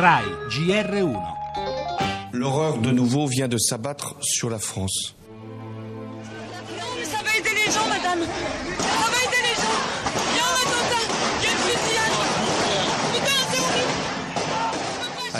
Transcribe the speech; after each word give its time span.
RAI 0.00 0.24
GR1 0.48 1.12
L'horreur 2.32 2.78
de 2.78 2.90
nouveau 2.90 3.26
vient 3.26 3.48
de 3.48 3.58
s'abattre 3.58 4.16
sur 4.22 4.48
la 4.48 4.58
France. 4.58 5.14
Ça 7.04 7.18
va 7.22 7.36
aider 7.38 7.50
les 7.50 7.70
gens, 7.70 7.86
madame. 7.86 8.26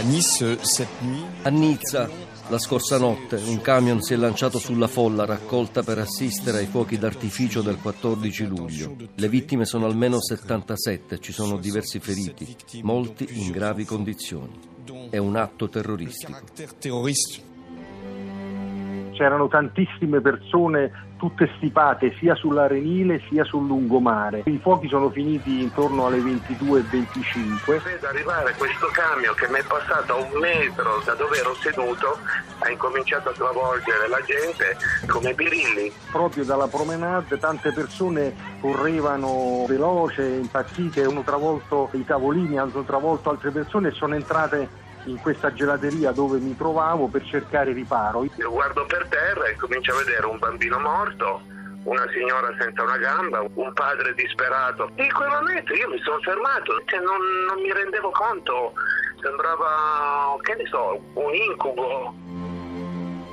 A 0.01 1.49
Nizza, 1.51 2.09
la 2.49 2.59
scorsa 2.59 2.97
notte, 2.97 3.37
un 3.37 3.61
camion 3.61 4.01
si 4.01 4.15
è 4.15 4.17
lanciato 4.17 4.59
sulla 4.59 4.87
folla 4.87 5.27
raccolta 5.27 5.83
per 5.83 5.99
assistere 5.99 6.57
ai 6.57 6.67
fuochi 6.67 6.97
d'artificio 6.97 7.61
del 7.61 7.77
14 7.77 8.47
luglio. 8.47 8.97
Le 9.15 9.29
vittime 9.29 9.67
sono 9.67 9.85
almeno 9.85 10.19
77, 10.19 11.21
ci 11.21 11.33
sono 11.33 11.59
diversi 11.59 12.01
feriti, 12.01 12.57
molti 12.81 13.29
in 13.31 13.51
gravi 13.51 13.85
condizioni. 13.85 14.59
È 15.11 15.19
un 15.19 15.37
atto 15.37 15.69
terroristico. 15.69 16.39
C'erano 19.21 19.49
tantissime 19.49 20.23
persone 20.23 21.09
tutte 21.19 21.51
stipate 21.57 22.15
sia 22.19 22.35
sull'Arenile 22.35 23.21
sia 23.29 23.45
sul 23.45 23.67
lungomare. 23.67 24.45
I 24.47 24.59
fuochi 24.63 24.89
sono 24.89 25.11
finiti 25.11 25.61
intorno 25.61 26.07
alle 26.07 26.21
22.25. 26.21 27.83
Vedo 27.83 28.07
arrivare 28.07 28.55
questo 28.57 28.87
camion 28.91 29.35
che 29.35 29.47
mi 29.51 29.59
è 29.59 29.63
passato 29.63 30.15
a 30.15 30.17
un 30.17 30.41
metro 30.41 31.03
da 31.05 31.13
dove 31.13 31.37
ero 31.37 31.55
seduto, 31.57 32.17
ha 32.61 32.71
incominciato 32.71 33.29
a 33.29 33.33
travolgere 33.33 34.09
la 34.09 34.23
gente 34.23 34.79
come 35.07 35.35
birilli. 35.35 35.93
Proprio 36.11 36.43
dalla 36.47 36.69
promenade 36.69 37.39
tante 37.39 37.73
persone 37.73 38.35
correvano 38.59 39.67
veloce, 39.69 40.25
impazzite, 40.27 41.05
hanno 41.05 41.21
travolto 41.21 41.91
i 41.93 42.07
tavolini, 42.07 42.59
hanno 42.59 42.85
travolto 42.85 43.29
altre 43.29 43.51
persone 43.51 43.89
e 43.89 43.93
sono 43.93 44.15
entrate 44.15 44.89
in 45.05 45.21
questa 45.21 45.53
gelateria 45.53 46.13
dove 46.13 46.39
mi 46.39 46.57
trovavo 46.57 47.07
per 47.07 47.25
cercare 47.25 47.73
riparo. 47.73 48.27
Io 48.37 48.51
guardo 48.51 48.85
per 48.87 49.07
terra 49.09 49.47
e 49.47 49.57
comincio 49.57 49.93
a 49.93 49.99
vedere 50.05 50.27
un 50.27 50.39
bambino 50.39 50.79
morto, 50.79 51.43
una 51.85 52.07
signora 52.13 52.55
senza 52.59 52.83
una 52.83 52.99
gamba, 52.99 53.41
un 53.41 53.73
padre 53.73 54.15
disperato. 54.15 54.91
In 54.97 55.13
quel 55.13 55.29
momento 55.29 55.73
io 55.75 55.89
mi 55.89 56.01
sono 56.03 56.19
fermato, 56.21 56.83
cioè 56.87 57.01
non, 57.01 57.21
non 57.49 57.63
mi 57.63 57.73
rendevo 57.73 58.11
conto, 58.11 58.73
sembrava, 59.23 60.37
che 60.43 60.55
ne 60.57 60.67
so, 60.67 61.01
un 61.15 61.35
incubo. 61.35 62.15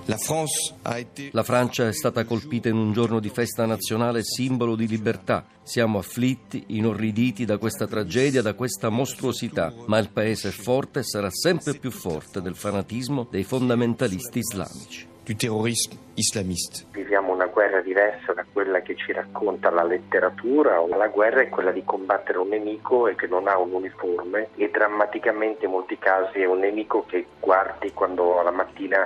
La 0.09 1.43
Francia 1.43 1.85
è 1.85 1.91
stata 1.91 2.23
colpita 2.23 2.69
in 2.69 2.77
un 2.77 2.93
giorno 2.93 3.19
di 3.19 3.27
festa 3.27 3.65
nazionale 3.65 4.23
simbolo 4.23 4.77
di 4.77 4.87
libertà. 4.87 5.45
Siamo 5.63 5.97
afflitti, 5.97 6.63
inorriditi 6.67 7.43
da 7.43 7.57
questa 7.57 7.87
tragedia, 7.87 8.41
da 8.41 8.53
questa 8.53 8.87
mostruosità, 8.87 9.73
ma 9.87 9.97
il 9.97 10.09
paese 10.09 10.47
è 10.47 10.51
forte 10.51 10.99
e 10.99 11.03
sarà 11.03 11.29
sempre 11.29 11.73
più 11.73 11.91
forte 11.91 12.41
del 12.41 12.55
fanatismo 12.55 13.27
dei 13.29 13.43
fondamentalisti 13.43 14.39
islamici. 14.39 15.07
du 15.27 15.35
terrorisme 15.35 15.97
islamiste. 16.13 16.85
Viviamo 16.91 17.33
una 17.33 17.47
guerra 17.47 17.81
diversa 17.81 18.31
da 18.31 18.45
quella 18.49 18.79
che 18.79 18.95
ci 18.95 19.11
racconta 19.11 19.69
la 19.69 19.83
letteratura. 19.83 20.79
La 20.87 21.09
guerra 21.09 21.41
è 21.41 21.49
quella 21.49 21.71
di 21.71 21.83
combattere 21.83 22.37
un 22.37 22.47
nemico 22.47 23.09
e 23.09 23.15
che 23.15 23.27
non 23.27 23.49
ha 23.49 23.57
un 23.57 23.73
uniforme 23.73 24.47
e 24.55 24.69
drammaticamente 24.71 25.65
in 25.65 25.71
molti 25.71 25.97
casi 25.97 26.39
è 26.39 26.45
un 26.45 26.59
nemico 26.59 27.03
che 27.05 27.25
guardi 27.41 27.91
quando 27.91 28.41
la 28.41 28.51
mattina 28.51 29.05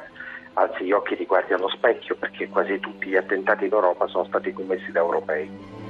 alzi 0.54 0.86
gli 0.86 0.92
occhi 0.92 1.14
e 1.14 1.18
ti 1.18 1.26
guardi 1.26 1.54
allo 1.54 1.70
specchio 1.70 2.16
perché 2.16 2.48
quasi 2.48 2.80
tutti 2.80 3.10
gli 3.10 3.16
attentati 3.16 3.66
in 3.66 3.74
Europa 3.74 4.08
sono 4.08 4.26
stati 4.26 4.52
commessi 4.52 4.92
da 4.92 5.00
europei. 5.00 5.81